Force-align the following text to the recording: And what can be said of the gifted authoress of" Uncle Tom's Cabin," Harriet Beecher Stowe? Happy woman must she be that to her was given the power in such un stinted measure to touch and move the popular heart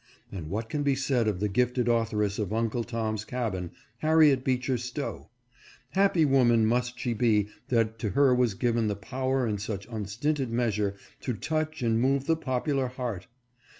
And 0.31 0.49
what 0.49 0.67
can 0.67 0.81
be 0.81 0.95
said 0.95 1.27
of 1.27 1.39
the 1.39 1.47
gifted 1.47 1.87
authoress 1.87 2.39
of" 2.39 2.51
Uncle 2.59 2.83
Tom's 2.83 3.23
Cabin," 3.23 3.69
Harriet 3.99 4.43
Beecher 4.43 4.79
Stowe? 4.79 5.29
Happy 5.91 6.25
woman 6.25 6.65
must 6.65 6.97
she 6.97 7.13
be 7.13 7.49
that 7.67 7.99
to 7.99 8.09
her 8.17 8.33
was 8.33 8.55
given 8.55 8.87
the 8.87 8.95
power 8.95 9.45
in 9.45 9.59
such 9.59 9.87
un 9.89 10.07
stinted 10.07 10.49
measure 10.49 10.95
to 11.19 11.35
touch 11.35 11.83
and 11.83 12.01
move 12.01 12.25
the 12.25 12.35
popular 12.35 12.87
heart 12.87 13.27